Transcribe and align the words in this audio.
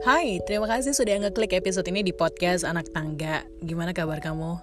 Hai, 0.00 0.40
terima 0.48 0.64
kasih 0.64 0.96
sudah 0.96 1.12
ngeklik 1.20 1.52
episode 1.52 1.84
ini 1.92 2.00
di 2.00 2.16
podcast 2.16 2.64
Anak 2.64 2.88
Tangga. 2.96 3.44
Gimana 3.60 3.92
kabar 3.92 4.16
kamu? 4.16 4.56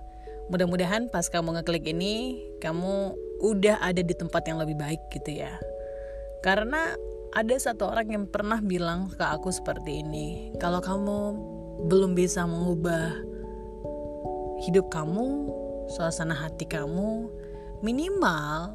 Mudah-mudahan 0.50 1.14
pas 1.14 1.30
kamu 1.30 1.62
ngeklik 1.62 1.94
ini, 1.94 2.42
kamu 2.58 3.14
udah 3.46 3.78
ada 3.78 4.02
di 4.02 4.18
tempat 4.18 4.50
yang 4.50 4.58
lebih 4.58 4.74
baik 4.74 4.98
gitu 5.14 5.46
ya. 5.46 5.54
Karena 6.42 6.90
ada 7.38 7.54
satu 7.54 7.86
orang 7.86 8.10
yang 8.10 8.26
pernah 8.26 8.58
bilang 8.66 9.14
ke 9.14 9.22
aku 9.22 9.54
seperti 9.54 10.02
ini, 10.02 10.58
kalau 10.58 10.82
kamu 10.82 11.18
belum 11.86 12.18
bisa 12.18 12.42
mengubah 12.50 13.14
hidup 14.66 14.90
kamu, 14.90 15.54
suasana 15.94 16.34
hati 16.34 16.66
kamu, 16.66 17.30
minimal 17.86 18.74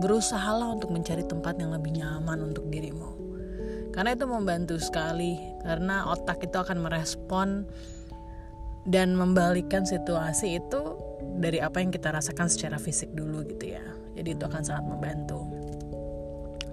berusahalah 0.00 0.72
untuk 0.72 0.88
mencari 0.88 1.20
tempat 1.28 1.60
yang 1.60 1.76
lebih 1.76 2.00
nyaman 2.00 2.48
untuk 2.48 2.64
dirimu 2.72 3.17
karena 3.92 4.14
itu 4.14 4.24
membantu 4.28 4.76
sekali 4.78 5.38
karena 5.64 6.08
otak 6.08 6.44
itu 6.44 6.56
akan 6.56 6.78
merespon 6.84 7.66
dan 8.88 9.12
membalikan 9.12 9.84
situasi 9.84 10.60
itu 10.60 10.96
dari 11.36 11.60
apa 11.60 11.82
yang 11.82 11.92
kita 11.92 12.08
rasakan 12.08 12.48
secara 12.48 12.80
fisik 12.80 13.12
dulu 13.12 13.44
gitu 13.44 13.76
ya. 13.76 13.84
Jadi 14.16 14.34
itu 14.34 14.44
akan 14.48 14.62
sangat 14.64 14.84
membantu. 14.88 15.44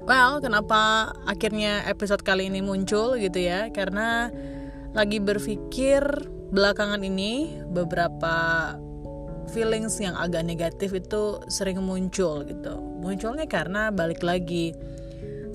Well 0.05 0.37
kenapa 0.39 1.11
akhirnya 1.25 1.83
episode 1.89 2.21
kali 2.21 2.47
ini 2.47 2.61
muncul 2.61 3.17
gitu 3.17 3.41
ya? 3.41 3.73
Karena 3.73 4.29
lagi 4.95 5.19
berpikir 5.19 6.01
belakangan 6.55 7.03
ini 7.03 7.59
beberapa 7.67 8.71
feelings 9.51 9.97
yang 9.99 10.15
agak 10.15 10.45
negatif 10.47 10.93
itu 10.95 11.41
sering 11.51 11.81
muncul 11.83 12.47
gitu. 12.47 12.79
Munculnya 13.01 13.45
karena 13.45 13.91
balik 13.91 14.23
lagi 14.23 14.73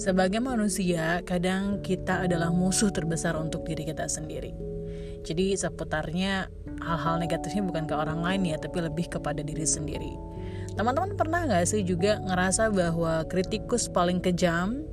sebagai 0.00 0.40
manusia, 0.40 1.20
kadang 1.28 1.84
kita 1.84 2.24
adalah 2.24 2.48
musuh 2.48 2.88
terbesar 2.88 3.36
untuk 3.36 3.68
diri 3.68 3.84
kita 3.84 4.08
sendiri. 4.08 4.56
Jadi 5.20 5.52
seputarnya 5.52 6.48
hal-hal 6.80 7.20
negatifnya 7.20 7.60
bukan 7.60 7.84
ke 7.84 7.92
orang 7.92 8.24
lain 8.24 8.48
ya, 8.48 8.56
tapi 8.56 8.80
lebih 8.80 9.12
kepada 9.12 9.44
diri 9.44 9.68
sendiri. 9.68 10.16
Teman-teman 10.72 11.12
pernah 11.20 11.44
nggak 11.44 11.68
sih 11.68 11.84
juga 11.84 12.16
ngerasa 12.16 12.72
bahwa 12.72 13.28
kritikus 13.28 13.92
paling 13.92 14.24
kejam 14.24 14.88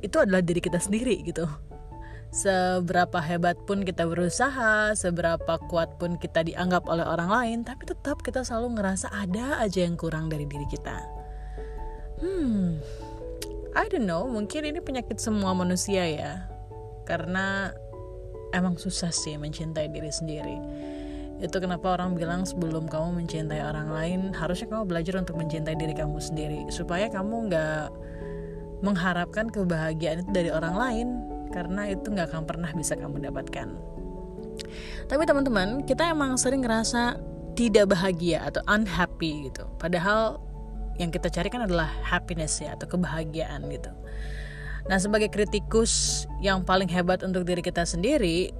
itu 0.00 0.16
adalah 0.16 0.40
diri 0.40 0.64
kita 0.64 0.80
sendiri 0.80 1.20
gitu? 1.28 1.44
Seberapa 2.32 3.20
hebat 3.20 3.60
pun 3.68 3.84
kita 3.84 4.08
berusaha, 4.08 4.96
seberapa 4.96 5.60
kuat 5.68 6.00
pun 6.00 6.16
kita 6.16 6.40
dianggap 6.40 6.88
oleh 6.88 7.04
orang 7.04 7.28
lain, 7.28 7.58
tapi 7.68 7.84
tetap 7.84 8.24
kita 8.24 8.40
selalu 8.40 8.80
ngerasa 8.80 9.12
ada 9.12 9.60
aja 9.60 9.84
yang 9.84 10.00
kurang 10.00 10.32
dari 10.32 10.48
diri 10.48 10.64
kita. 10.72 10.96
Hmm, 12.16 12.80
I 13.76 13.92
don't 13.92 14.08
know, 14.08 14.24
mungkin 14.24 14.64
ini 14.64 14.80
penyakit 14.80 15.20
semua 15.20 15.52
manusia 15.52 16.08
ya. 16.08 16.48
Karena 17.04 17.68
emang 18.56 18.80
susah 18.80 19.12
sih 19.12 19.36
mencintai 19.36 19.92
diri 19.92 20.08
sendiri. 20.08 20.56
Itu 21.44 21.60
kenapa 21.60 22.00
orang 22.00 22.16
bilang 22.16 22.48
sebelum 22.48 22.88
kamu 22.88 23.20
mencintai 23.20 23.60
orang 23.60 23.92
lain, 23.92 24.20
harusnya 24.32 24.72
kamu 24.72 24.88
belajar 24.88 25.20
untuk 25.20 25.36
mencintai 25.36 25.76
diri 25.76 25.92
kamu 25.92 26.16
sendiri. 26.16 26.64
Supaya 26.72 27.12
kamu 27.12 27.52
nggak 27.52 27.84
mengharapkan 28.80 29.52
kebahagiaan 29.52 30.24
itu 30.24 30.30
dari 30.32 30.48
orang 30.48 30.74
lain. 30.80 31.08
Karena 31.52 31.92
itu 31.92 32.08
nggak 32.08 32.32
akan 32.32 32.48
pernah 32.48 32.72
bisa 32.72 32.96
kamu 32.96 33.28
dapatkan. 33.28 33.68
Tapi 35.04 35.22
teman-teman, 35.28 35.84
kita 35.84 36.16
emang 36.16 36.40
sering 36.40 36.64
ngerasa 36.64 37.20
tidak 37.52 37.92
bahagia 37.92 38.48
atau 38.48 38.64
unhappy 38.72 39.52
gitu. 39.52 39.68
Padahal 39.76 40.40
yang 40.96 41.12
kita 41.12 41.28
cari 41.28 41.48
kan 41.52 41.64
adalah 41.64 41.88
happiness 42.04 42.60
ya 42.60 42.74
atau 42.76 42.88
kebahagiaan 42.88 43.68
gitu. 43.68 43.92
Nah, 44.86 45.02
sebagai 45.02 45.28
kritikus 45.28 46.24
yang 46.38 46.62
paling 46.62 46.86
hebat 46.86 47.26
untuk 47.26 47.42
diri 47.42 47.58
kita 47.58 47.82
sendiri, 47.82 48.54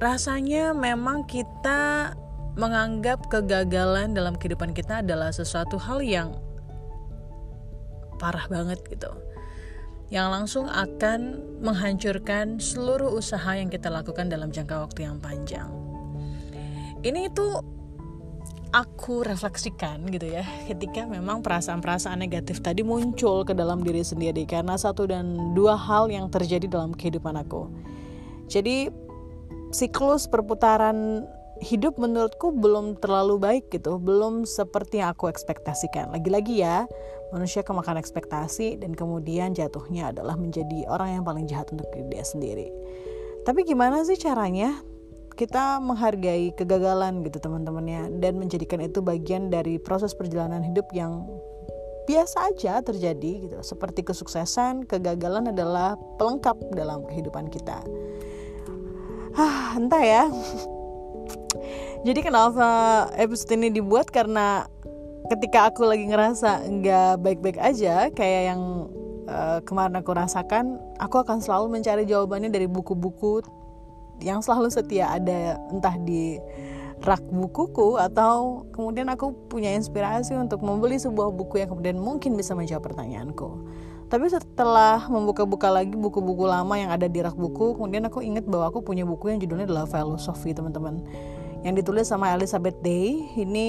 rasanya 0.00 0.72
memang 0.72 1.28
kita 1.28 2.12
menganggap 2.56 3.28
kegagalan 3.28 4.16
dalam 4.16 4.34
kehidupan 4.34 4.72
kita 4.72 5.04
adalah 5.04 5.30
sesuatu 5.30 5.76
hal 5.76 6.00
yang 6.00 6.34
parah 8.16 8.48
banget 8.48 8.80
gitu. 8.88 9.12
Yang 10.10 10.28
langsung 10.32 10.66
akan 10.66 11.38
menghancurkan 11.62 12.58
seluruh 12.58 13.14
usaha 13.14 13.54
yang 13.54 13.70
kita 13.70 13.86
lakukan 13.92 14.26
dalam 14.26 14.50
jangka 14.50 14.90
waktu 14.90 15.06
yang 15.06 15.22
panjang. 15.22 15.70
Ini 17.00 17.30
itu 17.30 17.46
aku 18.70 19.26
refleksikan 19.26 20.06
gitu 20.14 20.30
ya 20.30 20.46
ketika 20.70 21.02
memang 21.06 21.42
perasaan-perasaan 21.42 22.22
negatif 22.22 22.62
tadi 22.62 22.86
muncul 22.86 23.42
ke 23.42 23.50
dalam 23.50 23.82
diri 23.82 24.06
sendiri 24.06 24.46
karena 24.46 24.78
satu 24.78 25.10
dan 25.10 25.54
dua 25.58 25.74
hal 25.74 26.06
yang 26.06 26.30
terjadi 26.30 26.70
dalam 26.70 26.94
kehidupan 26.94 27.34
aku. 27.34 27.66
Jadi 28.46 28.90
siklus 29.74 30.26
perputaran 30.30 31.26
hidup 31.60 32.00
menurutku 32.00 32.56
belum 32.56 32.96
terlalu 32.98 33.36
baik 33.36 33.64
gitu, 33.70 34.00
belum 34.00 34.48
seperti 34.48 35.04
yang 35.04 35.12
aku 35.12 35.28
ekspektasikan. 35.28 36.08
Lagi-lagi 36.10 36.64
ya, 36.64 36.88
manusia 37.30 37.60
kemakan 37.60 38.00
ekspektasi 38.00 38.80
dan 38.80 38.96
kemudian 38.96 39.52
jatuhnya 39.52 40.10
adalah 40.10 40.40
menjadi 40.40 40.88
orang 40.88 41.20
yang 41.20 41.24
paling 41.26 41.44
jahat 41.44 41.68
untuk 41.70 41.86
diri 41.92 42.08
dia 42.08 42.24
sendiri. 42.24 42.68
Tapi 43.44 43.60
gimana 43.68 44.00
sih 44.08 44.16
caranya 44.16 44.80
kita 45.40 45.80
menghargai 45.80 46.52
kegagalan 46.52 47.24
gitu 47.24 47.40
teman-temannya 47.40 48.20
dan 48.20 48.36
menjadikan 48.36 48.84
itu 48.84 49.00
bagian 49.00 49.48
dari 49.48 49.80
proses 49.80 50.12
perjalanan 50.12 50.60
hidup 50.60 50.84
yang 50.92 51.24
biasa 52.04 52.52
aja 52.52 52.84
terjadi 52.84 53.48
gitu. 53.48 53.56
Seperti 53.64 54.04
kesuksesan 54.04 54.84
kegagalan 54.84 55.48
adalah 55.48 55.96
pelengkap 56.20 56.60
dalam 56.76 57.08
kehidupan 57.08 57.48
kita. 57.48 57.80
Ah 59.32 59.80
entah 59.80 60.04
ya. 60.04 60.28
Jadi 62.06 62.20
kenapa 62.20 63.08
episode 63.16 63.56
ini 63.56 63.72
dibuat? 63.72 64.12
Karena 64.12 64.68
ketika 65.32 65.72
aku 65.72 65.88
lagi 65.88 66.04
ngerasa 66.04 66.68
nggak 66.68 67.24
baik-baik 67.24 67.56
aja 67.56 68.12
kayak 68.12 68.42
yang 68.52 68.92
uh, 69.24 69.62
kemarin 69.64 69.96
aku 69.96 70.10
rasakan 70.12 70.76
aku 70.98 71.22
akan 71.22 71.38
selalu 71.38 71.78
mencari 71.78 72.02
jawabannya 72.04 72.50
dari 72.50 72.66
buku-buku 72.66 73.40
yang 74.20 74.44
selalu 74.44 74.68
setia 74.68 75.16
ada 75.16 75.56
entah 75.72 75.96
di 76.00 76.38
rak 77.00 77.24
bukuku 77.32 77.96
atau 77.96 78.68
kemudian 78.76 79.08
aku 79.08 79.32
punya 79.48 79.72
inspirasi 79.72 80.36
untuk 80.36 80.60
membeli 80.60 81.00
sebuah 81.00 81.32
buku 81.32 81.64
yang 81.64 81.72
kemudian 81.72 81.96
mungkin 81.96 82.36
bisa 82.36 82.52
menjawab 82.52 82.92
pertanyaanku. 82.92 83.48
Tapi 84.10 84.26
setelah 84.26 85.06
membuka-buka 85.06 85.70
lagi 85.70 85.94
buku-buku 85.94 86.42
lama 86.42 86.74
yang 86.74 86.90
ada 86.90 87.06
di 87.06 87.22
rak 87.22 87.38
buku, 87.38 87.78
kemudian 87.78 88.02
aku 88.10 88.20
ingat 88.20 88.42
bahwa 88.42 88.66
aku 88.68 88.82
punya 88.82 89.06
buku 89.06 89.30
yang 89.30 89.38
judulnya 89.38 89.70
adalah 89.70 89.86
Filosofi, 89.86 90.50
teman-teman. 90.50 90.98
Yang 91.62 91.86
ditulis 91.86 92.10
sama 92.10 92.34
Elizabeth 92.34 92.74
Day. 92.82 93.22
Ini 93.38 93.68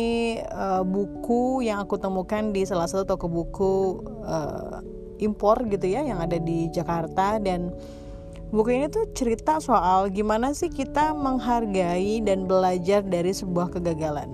uh, 0.49 0.81
buku 0.81 1.61
yang 1.61 1.85
aku 1.85 2.01
temukan 2.01 2.49
di 2.49 2.65
salah 2.65 2.89
satu 2.89 3.05
toko 3.05 3.29
buku 3.29 4.01
uh, 4.25 4.81
impor 5.21 5.61
gitu 5.69 5.85
ya 5.85 6.01
yang 6.01 6.17
ada 6.17 6.41
di 6.41 6.73
Jakarta 6.73 7.37
dan 7.37 7.69
Buku 8.51 8.67
ini 8.67 8.91
tuh 8.91 9.07
cerita 9.15 9.63
soal 9.63 10.11
gimana 10.11 10.51
sih 10.51 10.67
kita 10.67 11.15
menghargai 11.15 12.19
dan 12.19 12.51
belajar 12.51 12.99
dari 12.99 13.31
sebuah 13.31 13.71
kegagalan. 13.71 14.27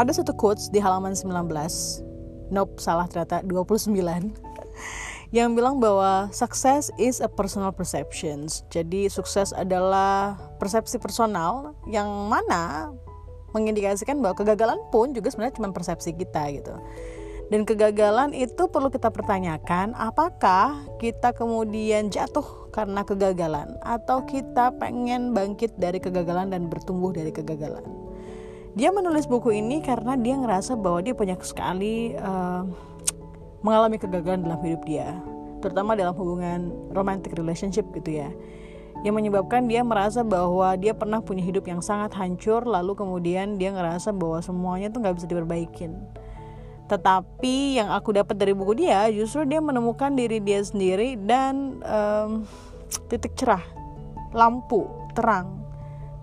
Ada 0.00 0.24
satu 0.24 0.32
quotes 0.32 0.72
di 0.72 0.80
halaman 0.80 1.12
19. 1.12 1.28
Nope, 2.48 2.80
salah 2.80 3.04
ternyata 3.04 3.44
29. 3.44 3.92
yang 5.36 5.52
bilang 5.52 5.76
bahwa 5.76 6.32
success 6.32 6.88
is 6.96 7.20
a 7.20 7.28
personal 7.28 7.68
perceptions. 7.68 8.64
Jadi 8.72 9.12
sukses 9.12 9.52
adalah 9.52 10.40
persepsi 10.56 10.96
personal 10.96 11.76
yang 11.84 12.08
mana 12.32 12.88
mengindikasikan 13.52 14.24
bahwa 14.24 14.40
kegagalan 14.40 14.80
pun 14.88 15.12
juga 15.12 15.28
sebenarnya 15.28 15.60
cuma 15.60 15.68
persepsi 15.76 16.16
kita 16.16 16.48
gitu. 16.56 16.72
Dan 17.48 17.64
kegagalan 17.64 18.36
itu 18.36 18.68
perlu 18.68 18.92
kita 18.92 19.08
pertanyakan 19.08 19.96
apakah 19.96 20.84
kita 21.00 21.32
kemudian 21.32 22.12
jatuh 22.12 22.68
karena 22.68 23.00
kegagalan 23.08 23.72
atau 23.80 24.20
kita 24.28 24.76
pengen 24.76 25.32
bangkit 25.32 25.72
dari 25.80 25.96
kegagalan 25.96 26.52
dan 26.52 26.68
bertumbuh 26.68 27.08
dari 27.08 27.32
kegagalan. 27.32 27.80
Dia 28.76 28.92
menulis 28.92 29.24
buku 29.24 29.56
ini 29.56 29.80
karena 29.80 30.12
dia 30.20 30.36
ngerasa 30.36 30.76
bahwa 30.76 31.00
dia 31.00 31.16
banyak 31.16 31.40
sekali 31.40 32.12
uh, 32.20 32.68
mengalami 33.64 33.96
kegagalan 33.96 34.44
dalam 34.44 34.60
hidup 34.60 34.84
dia, 34.84 35.16
terutama 35.64 35.96
dalam 35.96 36.12
hubungan 36.20 36.68
romantic 36.92 37.32
relationship 37.32 37.88
gitu 37.96 38.22
ya. 38.22 38.28
Yang 39.08 39.24
menyebabkan 39.24 39.64
dia 39.72 39.80
merasa 39.80 40.20
bahwa 40.20 40.76
dia 40.76 40.92
pernah 40.92 41.24
punya 41.24 41.40
hidup 41.40 41.64
yang 41.64 41.80
sangat 41.80 42.12
hancur, 42.12 42.68
lalu 42.68 42.92
kemudian 42.92 43.56
dia 43.56 43.72
ngerasa 43.72 44.12
bahwa 44.12 44.44
semuanya 44.44 44.92
tuh 44.92 45.00
nggak 45.00 45.16
bisa 45.16 45.26
diperbaikin 45.26 45.96
tetapi 46.88 47.76
yang 47.76 47.92
aku 47.92 48.16
dapat 48.16 48.34
dari 48.40 48.56
buku 48.56 48.80
dia 48.80 49.12
justru 49.12 49.44
dia 49.44 49.60
menemukan 49.60 50.12
diri 50.16 50.40
dia 50.40 50.64
sendiri 50.64 51.20
dan 51.20 51.84
um, 51.84 52.48
titik 53.12 53.36
cerah 53.36 53.62
lampu 54.32 54.88
terang 55.12 55.58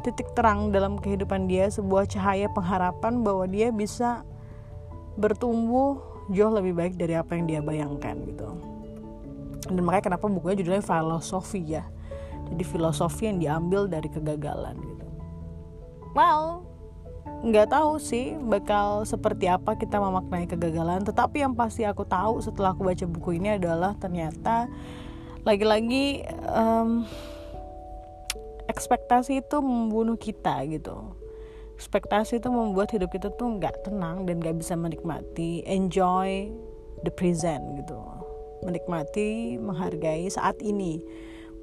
titik 0.06 0.30
terang 0.38 0.70
dalam 0.70 1.02
kehidupan 1.02 1.50
dia 1.50 1.66
sebuah 1.66 2.06
cahaya 2.06 2.46
pengharapan 2.54 3.26
bahwa 3.26 3.50
dia 3.50 3.74
bisa 3.74 4.22
bertumbuh 5.18 5.98
jauh 6.30 6.54
lebih 6.54 6.78
baik 6.78 6.94
dari 6.94 7.18
apa 7.18 7.34
yang 7.34 7.46
dia 7.50 7.60
bayangkan 7.66 8.14
gitu. 8.30 8.50
Dan 9.66 9.82
makanya 9.82 10.14
kenapa 10.14 10.30
bukunya 10.30 10.62
judulnya 10.62 10.86
filosofi 10.86 11.62
ya. 11.66 11.82
Jadi 12.54 12.62
filosofi 12.62 13.26
yang 13.26 13.42
diambil 13.42 13.90
dari 13.90 14.06
kegagalan 14.06 14.78
gitu. 14.78 15.08
Well 16.14 16.75
nggak 17.26 17.70
tahu 17.70 18.02
sih 18.02 18.34
bakal 18.38 19.06
seperti 19.06 19.46
apa 19.46 19.78
kita 19.78 20.02
memaknai 20.02 20.50
kegagalan. 20.50 21.06
Tetapi 21.06 21.46
yang 21.46 21.54
pasti 21.54 21.86
aku 21.86 22.06
tahu 22.06 22.42
setelah 22.42 22.74
aku 22.74 22.86
baca 22.86 23.06
buku 23.06 23.38
ini 23.38 23.58
adalah 23.58 23.94
ternyata 23.98 24.66
lagi-lagi 25.46 26.26
um, 26.50 27.06
ekspektasi 28.66 29.46
itu 29.46 29.58
membunuh 29.62 30.18
kita 30.18 30.66
gitu. 30.66 31.14
Ekspektasi 31.78 32.42
itu 32.42 32.50
membuat 32.50 32.90
hidup 32.96 33.14
kita 33.14 33.30
tuh 33.36 33.62
nggak 33.62 33.86
tenang 33.86 34.26
dan 34.26 34.42
nggak 34.42 34.58
bisa 34.58 34.74
menikmati 34.74 35.62
enjoy 35.70 36.50
the 37.06 37.14
present 37.14 37.62
gitu. 37.78 38.00
Menikmati 38.66 39.62
menghargai 39.62 40.26
saat 40.34 40.58
ini 40.66 41.04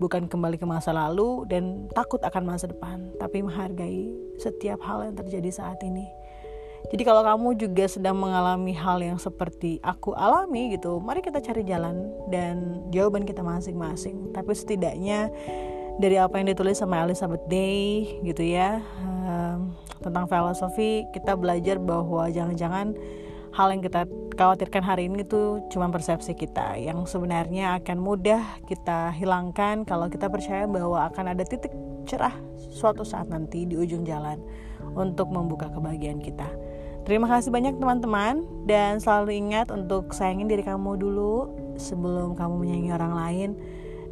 bukan 0.00 0.28
kembali 0.28 0.56
ke 0.60 0.66
masa 0.68 0.94
lalu 0.94 1.44
dan 1.48 1.88
takut 1.92 2.20
akan 2.22 2.42
masa 2.44 2.68
depan 2.70 3.12
tapi 3.20 3.44
menghargai 3.44 4.12
setiap 4.40 4.80
hal 4.84 5.08
yang 5.08 5.16
terjadi 5.16 5.50
saat 5.52 5.80
ini. 5.84 6.06
Jadi 6.90 7.02
kalau 7.06 7.22
kamu 7.22 7.54
juga 7.56 7.86
sedang 7.86 8.18
mengalami 8.18 8.74
hal 8.74 8.98
yang 8.98 9.14
seperti 9.16 9.78
aku 9.86 10.18
alami 10.18 10.74
gitu 10.74 10.98
mari 10.98 11.22
kita 11.22 11.38
cari 11.38 11.62
jalan 11.62 12.10
dan 12.28 12.82
jawaban 12.90 13.22
kita 13.22 13.40
masing-masing. 13.40 14.34
Tapi 14.34 14.50
setidaknya 14.50 15.30
dari 16.00 16.16
apa 16.16 16.40
yang 16.40 16.50
ditulis 16.50 16.80
sama 16.80 17.04
Elizabeth 17.04 17.44
Day 17.46 18.18
gitu 18.24 18.42
ya 18.42 18.80
um, 19.04 19.76
tentang 20.00 20.24
filosofi 20.26 21.04
kita 21.12 21.36
belajar 21.36 21.76
bahwa 21.76 22.26
jangan-jangan 22.32 22.96
hal 23.52 23.68
yang 23.68 23.84
kita 23.84 24.08
khawatirkan 24.32 24.80
hari 24.80 25.12
ini 25.12 25.28
itu 25.28 25.60
cuma 25.68 25.92
persepsi 25.92 26.32
kita 26.32 26.80
yang 26.80 27.04
sebenarnya 27.04 27.76
akan 27.80 28.00
mudah 28.00 28.40
kita 28.64 29.12
hilangkan 29.12 29.84
kalau 29.84 30.08
kita 30.08 30.32
percaya 30.32 30.64
bahwa 30.64 31.04
akan 31.12 31.36
ada 31.36 31.44
titik 31.44 31.72
cerah 32.08 32.32
suatu 32.56 33.04
saat 33.04 33.28
nanti 33.28 33.68
di 33.68 33.76
ujung 33.76 34.08
jalan 34.08 34.40
untuk 34.96 35.28
membuka 35.28 35.68
kebahagiaan 35.68 36.18
kita. 36.18 36.48
Terima 37.02 37.26
kasih 37.26 37.50
banyak 37.50 37.76
teman-teman 37.76 38.46
dan 38.64 39.02
selalu 39.02 39.34
ingat 39.36 39.68
untuk 39.74 40.14
sayangin 40.14 40.46
diri 40.48 40.62
kamu 40.62 40.96
dulu 40.96 41.50
sebelum 41.76 42.38
kamu 42.38 42.62
menyayangi 42.62 42.90
orang 42.94 43.14
lain 43.18 43.50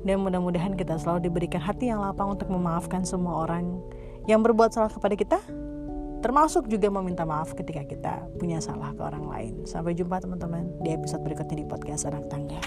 dan 0.04 0.20
mudah-mudahan 0.20 0.74
kita 0.76 0.98
selalu 0.98 1.30
diberikan 1.30 1.62
hati 1.62 1.88
yang 1.88 2.02
lapang 2.02 2.34
untuk 2.34 2.50
memaafkan 2.50 3.06
semua 3.06 3.46
orang 3.46 3.78
yang 4.28 4.42
berbuat 4.44 4.74
salah 4.74 4.90
kepada 4.90 5.14
kita 5.16 5.38
termasuk 6.20 6.68
juga 6.68 6.92
meminta 6.92 7.24
maaf 7.24 7.56
ketika 7.56 7.84
kita 7.84 8.14
punya 8.36 8.60
salah 8.60 8.92
ke 8.92 9.02
orang 9.02 9.24
lain. 9.26 9.54
Sampai 9.64 9.96
jumpa 9.96 10.20
teman-teman 10.20 10.68
di 10.84 10.92
episode 10.92 11.24
berikutnya 11.24 11.64
di 11.64 11.66
podcast 11.66 12.08
anak 12.08 12.28
tangga 12.28 12.60